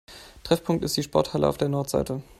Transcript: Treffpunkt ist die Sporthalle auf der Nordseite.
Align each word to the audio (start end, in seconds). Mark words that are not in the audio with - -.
Treffpunkt 0.43 0.83
ist 0.83 0.97
die 0.97 1.03
Sporthalle 1.03 1.47
auf 1.47 1.57
der 1.59 1.69
Nordseite. 1.69 2.23